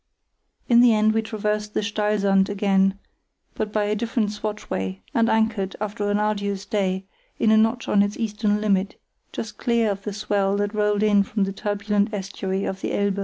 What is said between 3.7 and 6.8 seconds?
by a different swatchway, and anchored, after an arduous